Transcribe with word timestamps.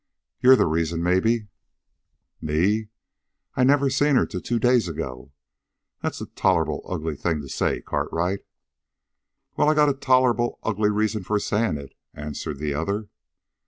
"You're 0.39 0.55
the 0.55 0.65
reason 0.65 1.03
maybe." 1.03 1.47
"Me? 2.41 2.87
I 3.53 3.63
never 3.63 3.87
seen 3.87 4.15
her 4.15 4.25
till 4.25 4.41
two 4.41 4.57
days 4.57 4.87
ago. 4.87 5.31
That's 6.01 6.19
a 6.19 6.25
tolerable 6.25 6.83
ugly 6.89 7.15
thing 7.15 7.39
to 7.41 7.47
say, 7.47 7.81
Cartwright!" 7.81 8.39
"Well, 9.57 9.69
I 9.69 9.75
got 9.75 10.01
tolerable 10.01 10.57
ugly 10.63 10.89
reasons 10.89 11.27
for 11.27 11.37
saying 11.39 11.77
it," 11.77 11.93
answered 12.15 12.57
the 12.57 12.73
other. 12.73 13.09